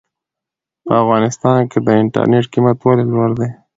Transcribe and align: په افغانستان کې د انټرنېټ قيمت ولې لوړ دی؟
په 0.85 0.93
افغانستان 1.03 1.57
کې 1.71 1.79
د 1.85 1.87
انټرنېټ 2.01 2.45
قيمت 2.53 2.77
ولې 2.81 3.05
لوړ 3.11 3.29
دی؟ 3.39 3.49